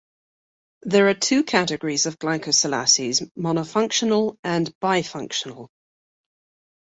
[0.81, 5.67] There are two categories of glycosylases: monofunctional and bifunctional.